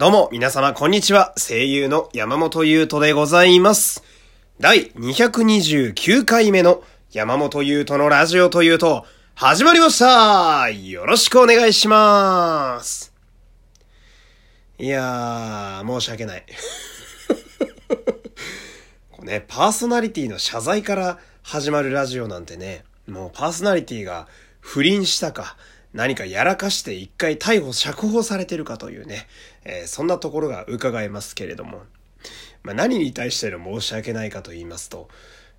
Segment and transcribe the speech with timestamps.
[0.00, 1.34] どうも、皆様、こんにちは。
[1.36, 4.02] 声優の山本優斗でございます。
[4.58, 13.12] 第229回目の山本優斗のラジオというと、始まりましたよろしくお願いします。
[14.78, 16.46] いやー、申し訳ない。
[19.20, 24.28] ね、パーソナリティの謝罪から始まるラジオなんてね、もうパーソナリティが
[24.60, 25.58] 不倫したか、
[25.92, 29.26] 何かやらかして一回逮捕釈放されてるかというね、
[29.64, 31.82] えーそんなところが伺えますけれども、
[32.62, 35.08] まあ、何に対しての申し訳ないかと言いますと、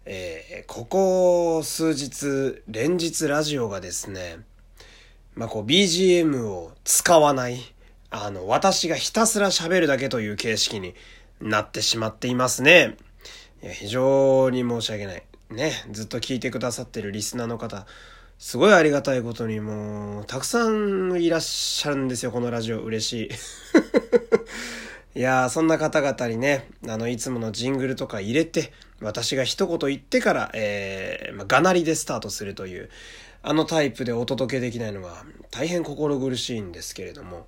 [0.05, 4.39] えーここ数日、連日ラジオがですね、
[5.35, 7.59] まあ、BGM を使わない、
[8.09, 10.93] あの、私がひたすら喋るだけという形式に
[11.41, 12.97] なってしまっていますね。
[13.63, 15.23] いや、非常に申し訳ない。
[15.49, 17.85] ね、ずっと聞いてくださってるリスナーの方、
[18.41, 22.81] すごいありがたいことにもう、たくさんいらっしゃるんですよ、このラジオ。
[22.81, 23.29] 嬉しい。
[25.19, 32.89] いやー、そんな方々にね、あの、いつものジングルとか入れて、私が一言言ってから、えー、まあ、がなりでスタートするという、
[33.43, 37.45] あのタイプでお届けできないのが、大変心苦しいんですけれども、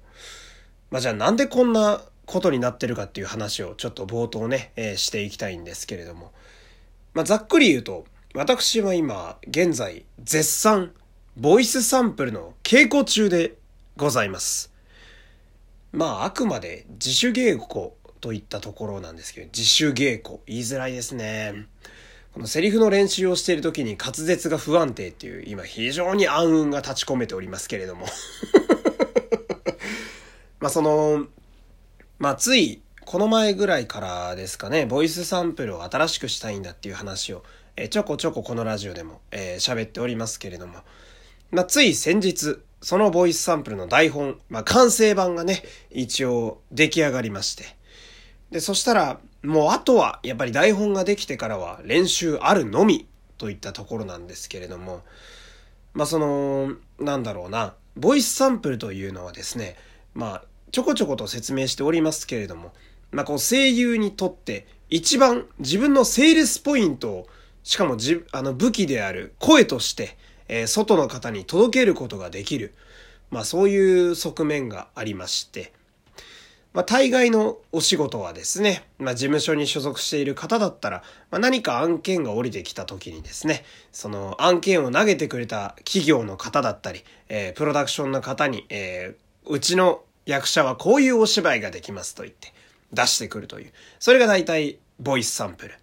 [0.92, 6.32] まあ、じゃあなんでこんなことになってるかっていう話をちょっと冒頭ね、えーしていきたいんですけれども、
[7.16, 10.92] まあ、ざっくり言うと、私は今、現在、絶賛、
[11.38, 13.53] ボイスサンプルの稽古中で
[13.95, 14.73] ございます。
[15.92, 21.67] まあ、あくまで自主稽古といったところなんですけど、自主稽古、言いづらいですね。
[22.34, 28.08] このセリフの練習をしている時に滑舌が不安定っていう、今非常に暗雲が立ち込めておりますけれども。
[30.59, 31.28] まあ、その、
[32.17, 37.44] まあ、つい、この前ぐらいからですかね、ボイスサンプルを新しくしたいんだっていう話を、
[37.76, 40.80] えちょこちょここのラジオでも、えー喋っておりますけれども、
[41.52, 47.64] まあ、つい先日、そのボイスサンプルの台本、まあ、完成版がね、一応出来上がりまして。
[48.52, 53.08] で、そしたら、もうあとは、やっぱり台本ができてからは練習あるのみ、
[53.38, 55.04] といったところなんですけれども、
[55.94, 59.76] まあその、なんだろうな、ボイスサンプルというのはですね、
[60.14, 62.73] まあ、ちょこちょこと説明しておりますけれども、
[63.12, 67.28] まあこう声優にとって一番自分のセールスポイントを、
[67.64, 72.74] しかもじあの武器である声として、えー外の方に届けることができる。
[73.32, 75.74] まあそういう側面がありまして、
[76.74, 92.54] まあ、大概のお仕事はですね、まあ、事務所に所属している方だったら、まあ、何か案件が降りてきた時にですね、その案件を投げてくれた企業の方だったり、えープロダクションの方に、えーうちの役者はこういうお芝居ができますと言って
[92.94, 93.74] 出してくるという。
[94.00, 95.74] それが大体ボイスサンプル。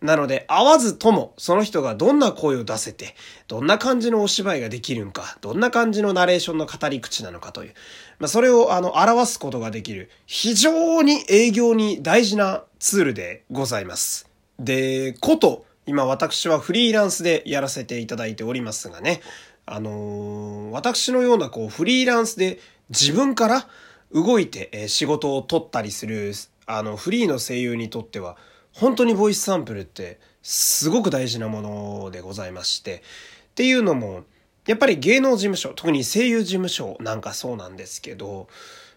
[0.00, 3.14] なので、会わずとも、その人がどんな声を出せて、
[3.48, 7.74] どんな感じのお芝居ができるんか、どんな感じのナレーションの語り口なのかという、
[8.18, 14.28] まあ、それを、あの、表すことができる、非常に営業に大事なツールでございます。
[14.58, 19.20] で、こと、今私はフリーランスでやらせていただいておりますがね、
[19.66, 22.58] あのー私のようなこうフリーランスで
[22.90, 23.68] 自分から
[24.12, 26.32] 動いて仕事を取ったりする、
[26.66, 28.36] あの、フリーの声優にとっては、
[28.76, 33.02] 本当にボイスサンプルってすごく大事なものでございまして、
[33.50, 34.24] っていうのも、
[34.66, 38.48] やっぱり芸能事務所、特に声優事務所なんかそうなんですけど、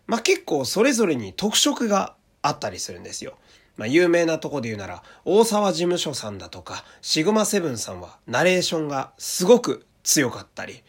[0.05, 3.37] まあ結構それぞれに特色があったりするんですよ。
[3.77, 10.83] まあ有名なとこで言うなら、大沢事務所さんだとか、シグマセブンさんはナレーションがすごく強かったり、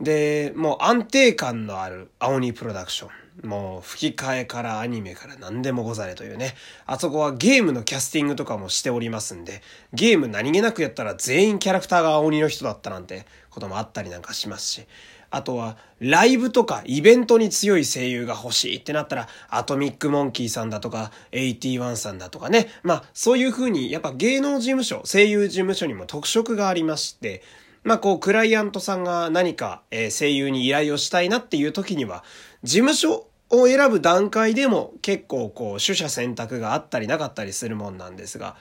[0.00, 3.25] で、もう安定感のある青鬼プロダクション。
[3.42, 6.54] もう吹き替えからアニメから何でもござれというね。
[6.86, 14.86] あそこはゲームのキャスティングとかもしておりますんで、ゲーム何気なくやったら全員キャラクターが青鬼の人だったなんてこともあったりなんかしますし。
[15.30, 22.68] あとは、ライブとかイベントに強い声優が欲しいってなったら、アトミックモンキーさんだとか、81さんだとかね。
[22.82, 27.42] まあ、そういう風に、やっぱ芸能事務所、声優事務所にも特色がありまして、
[27.82, 32.24] まあこう、クライアントさんが何か、え声優に依頼をしたいなっていう時には、
[32.62, 38.56] 事務所を選ぶ段階でも結構こう、取捨選択があったりなかったりするもんなんですが、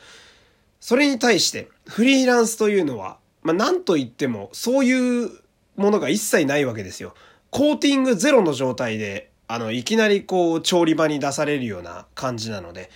[0.79, 5.31] それに対して、フリーランスというのは、まあなんと言っても、そういう
[5.75, 7.15] ものが一切ないわけですよ。
[7.49, 12.89] コーティングゼロの状態で、あの、いきなりこう、調理場に出されるような感じなので、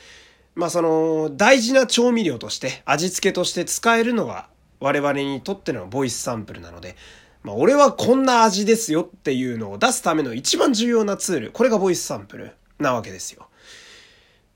[0.55, 4.49] まあその、大事な調味料として、味付けとして使えるのが、
[4.79, 6.95] 我々にとってのボイスサンプルなので、
[7.43, 13.47] まあ俺はこんな味ですよっていうのを出すための一番重要なツール、これがボイスサンプルなわけですよ。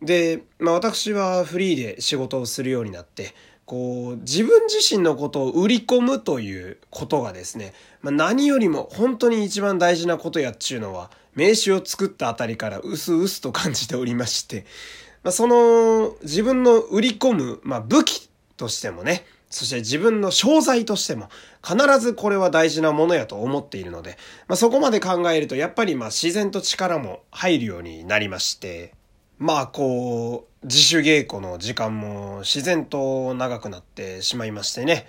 [0.01, 3.33] で、まあ私はフリーで仕事をするようになって、
[3.65, 14.65] こう、自分自身のことを売り込むということがですね、まあ、何よりも本当に一番大事なことやっちゅうのは、名刺を作ったあたりからうすうすと感じておりまして、
[15.23, 21.29] まあ、その自分の売り込む、まあ、武器としてもね、そして自分の商材としても
[21.63, 24.17] 必ずこれは大事なものやと思っているので、
[24.47, 28.93] まあ、そこまで考えるとやっぱりまあ自然と力も入るようになりまして、
[29.37, 35.05] まあこう、自主稽古の時間も自然と長くなってしまいましてね。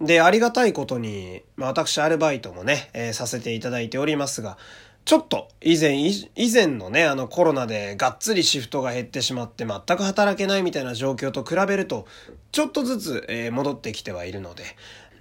[0.00, 4.56] で、ありがたいことに、まあ私アルバイトもね、えー、させていただいておりますが、
[5.06, 12.08] ちょっと以前、以前のね、あのコロナでがっつりシフトが減ってしまって全く働けないみたいな状況と比べると、
[12.50, 14.64] ちょっとずつ、えー、戻ってきてはいるので、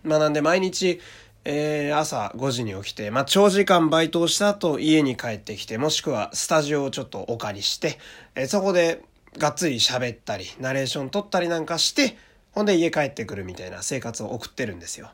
[0.02, 1.00] まあなんで毎日、
[1.44, 8.00] えー、朝5時に起きて、まあ長時間バイトをした後家に帰ってきて、もしくはスタジオをちょっとお借りして、
[8.34, 9.04] えー、そこで
[9.38, 12.18] がっつり喋ったり、ナレーション撮ったりなんかして、
[12.54, 15.12] ほんで家帰ってくるみたいな生活を送ってるんですよ。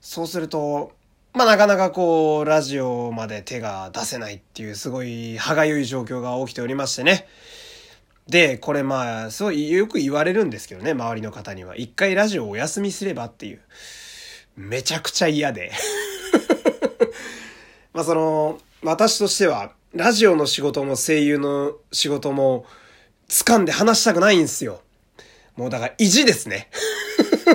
[0.00, 0.92] そうすると、
[1.32, 7.28] まあなかなかこう、ラジオまで手が出せないっていうすごい歯がゆい状況が起きておりましてね。
[8.26, 11.76] で、これまあ、すごいよく言われるんですけどね、周りの方には。
[11.76, 13.60] 一回ラジオお休みすればっていう。
[14.56, 15.70] めちゃくちゃ嫌で。
[17.94, 22.66] まあその、私としては、ラジオの仕事も声優の仕事も
[23.28, 24.82] 掴んで話したくないんですよ。
[25.56, 26.70] もうだから意地ですね。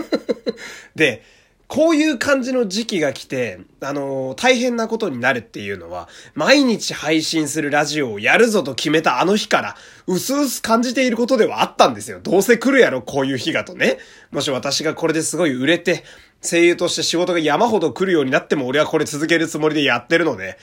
[0.95, 1.23] で、
[1.67, 9.75] こういう感じの時期が来て、あのー、大変なことになるっていうのは、毎日配信するラジオをやるぞと決めたあの日から、
[10.05, 12.19] うすうす感じていることではあったんですよ。
[12.21, 13.97] どうせ来るやろ、こういう日がとね。
[14.31, 16.03] もし私がこれですごい売れて、
[16.41, 20.59] 声優として仕事が山ほど来るようになっても俺はこれ続けるつもりでやってるので、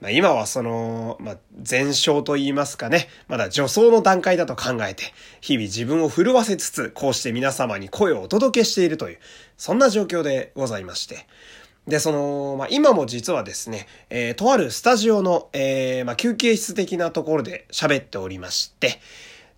[0.00, 1.36] まあ、今はその、まあ、
[1.68, 5.04] 前哨と言いますかね、まだ助走の段階だと考えて、
[5.40, 9.18] 日々自分を震わせつつ、こうして皆様に声をお届けしているという、
[9.56, 11.26] そんな状況でございまして。
[11.86, 19.00] で、その、まあ、今も実はですね、えー、とあるスタジオの、えー、まあ、休憩室的なところで喋っておりまして、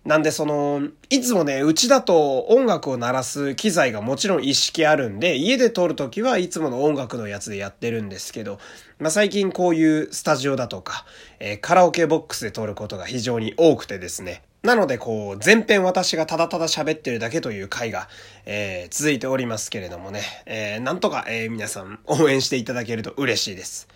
[0.05, 8.59] なんでその、いつもね、うちだと音楽を鳴らす機材がもちろん一式あるんで、家で撮るときはいつもの音楽のやつでやってるんですけど、
[8.97, 11.05] まあ、最近こういうスタジオだとか、
[11.39, 14.41] えー、カラオケボックスで撮ることが非常に多くてですね。
[14.63, 18.09] なのでこう、前編私がただただ喋ってるだけという回が、
[18.45, 23.87] えー、続いておりますけれどもね、えー、なんとか、えー、皆さん応援していただけると嬉しいです。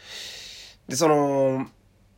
[0.88, 1.68] で、その、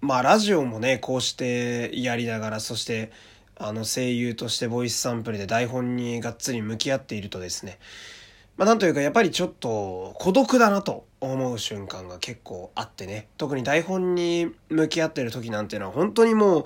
[0.01, 3.11] まあラジオもね、こうしてやりながら、そして、
[3.57, 7.79] あの声優としてボイスサンプルで台本にがっつり向き合っているとですね、
[8.57, 16.63] まあなんというかやっぱりちょっと孤独だなと思う瞬間が結構あってね、特に台本に向き合ってる時なんていうのは本当にもう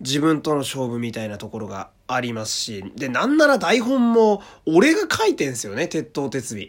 [0.00, 6.68] 自分との勝負みたいなところがありますし、で、なんなら台本も俺が書いてんすよね、鉄頭鉄尾。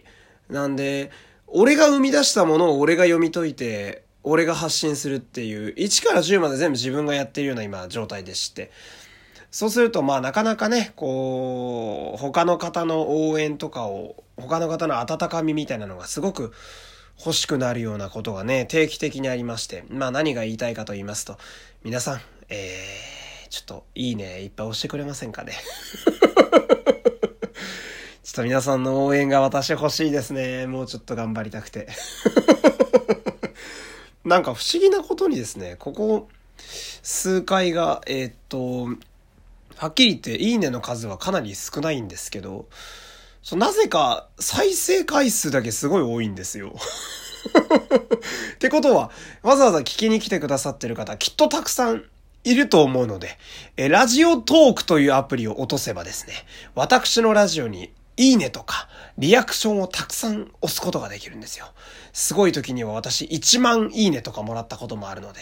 [0.52, 1.12] なんで、
[1.48, 8.72] 俺が生み出したものを俺が読み解いて、俺が発信するっていう、1から10まで全部自分がやってるような今状態でして。
[9.52, 16.54] そうすると、まあなかなかね、こう、他の方の応援とかを、他の方の温かみみたいなのがすごく
[17.18, 21.38] 欲しくなるようなことがね、定期的にありまして、まあ何が言いたいかと言いますと、
[21.84, 25.54] 皆さん、えー、ちょっといいね、いっぱい押してくれませんかね？
[28.24, 30.68] ちょっと皆さんの応援が私欲しいですね。
[30.68, 31.88] もうちょっと頑張りたくて。
[34.24, 36.30] なんか不思議なことにですね、ここ
[37.02, 38.90] 数回が、えー、っと、
[39.80, 42.68] はっきり言って、いいねの数はかなり少ないんですけど、
[43.42, 46.76] そなぜか再生回数だけすごい多いんですよ。
[48.56, 49.10] ってことは、
[49.42, 52.04] わざわざ聞きに来てくださってる方、きっとたくさん
[52.44, 53.38] いると思うので、
[53.78, 56.34] え、ラジオトークというアプリを落とせばですね、
[56.76, 61.68] 私のラジオにいいねとか、リアクションをたくさん押すことができるんですよ。
[62.12, 65.40] すごい時には私1万いいねとかもらったこともあるので、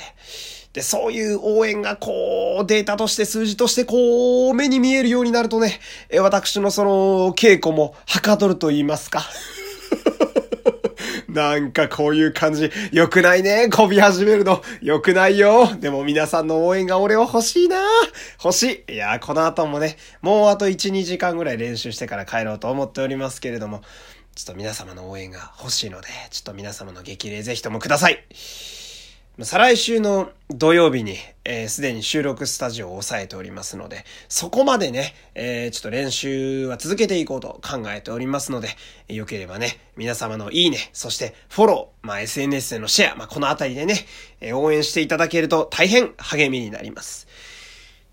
[0.74, 5.80] で、そういう応援がこう、データとして数字としてこう、目に見えるようになるとね、
[6.20, 9.24] 私のその、稽古もはかどると言いますか。
[11.38, 13.70] なんかこういう感じ、良くないね。
[13.70, 14.64] こび始めるの。
[14.82, 15.68] 良くないよ。
[15.80, 17.78] でも皆さんの応援が俺を欲しいな。
[18.44, 18.94] 欲しい。
[18.94, 23.84] いや、この後もね、もうあと1、2時間ぐらい練習してから帰ろうと思っておりますけれども、
[24.34, 28.87] ちょっと皆様の応援が欲しいので、ちょっと皆様の激励ぜひともください。
[29.44, 31.16] 再来週の土曜日に、
[31.46, 38.70] えー、すでに収録スタジオを抑えておりますので、そこまでね、えー、ちょっと練習は続けていこうと考えておりますので、
[39.08, 44.08] よければね、皆様のいいね、そしてフォロー、まあ、SNS でのシェア、まあ、このあたりでね、
[44.42, 47.28] えー、応援していただけると大変励みになります。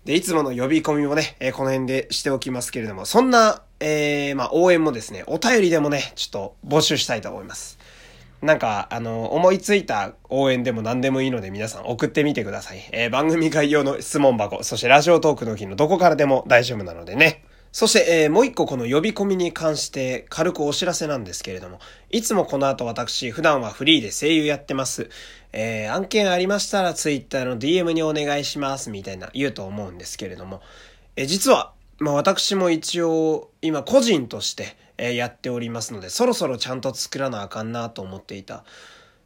[0.05, 7.79] で、いつもの呼び込みもね、えー、この辺でしておきますけれども、そんな、えー、まあ、応援もですね、お便りでもね、ちょっと募集したいと思います。
[8.41, 12.87] なんか、あの、思いついた応援でも何でもいいので皆さん送ってみてください。
[12.91, 17.43] えー、番組概要の質問箱、そしてラジオトークの日のどこからでも大丈夫なのでね。
[17.75, 25.09] そして、えー、もう一個この呼び込みに関して軽くお知らせなんですけれども、いつもこの後私、普段はフリーで声優やってます。
[25.51, 30.61] えー、案件ありましたら Twitter の DM にお願いします、みたいな言うと思うんですけれども、
[31.17, 38.63] えー、実は、まあ私も一応、今個人として、えー、やっておりますので、そろそろちゃんと作らなあかんなと思っていた。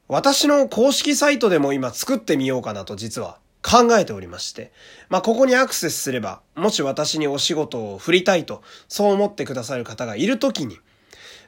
[0.08, 4.72] 私の公式サイトでも今作ってみようかなと実は考えておりまして、
[5.10, 10.80] まあ、ここにアクセスすれば、もし私にお仕事を振りたいと、そう思ってくださる方がいるときに、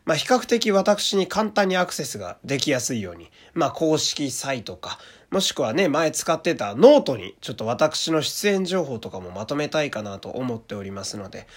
[0.05, 4.99] まあ、比較的私に簡単にアクセスができやすいように、まあ、公式サイトか、
[5.29, 11.47] もしくはね、前使ってたノートに、ちょっと私の出演情報とかもまとめたいかなと思っておりますので、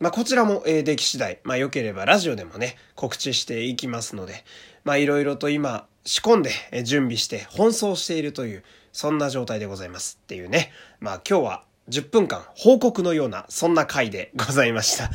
[0.00, 4.44] まあ、こちらも、えー、出来次第、まあ、良ければラジオでもね、告知していきますので、
[4.84, 10.70] まあ、いろいろと今、仕込んで、え準備して、奔走しているという、そんな状態でございますっていうね。
[11.00, 15.10] まあ今日は10分間報告のような、そんな回でございました。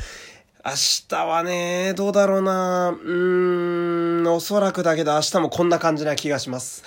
[0.64, 0.72] 明
[1.08, 6.84] 日はね、どうだろうなうーん、おそらくだけど明日もこんな感じな気がします。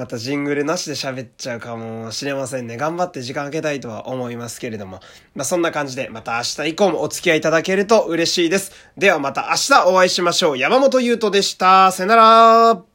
[0.00, 2.78] またジングルなしで喋っちゃうかもしれませんね。
[2.78, 5.00] 頑張って時間空けたいとは思いますけれども。
[5.34, 8.72] まあそんな感じでまた明日以降もお付き合いいただけると嬉しいです。
[8.96, 10.58] ではまた明日お会いしましょう。
[10.58, 11.92] 山本優斗でした。
[11.92, 12.89] さよなら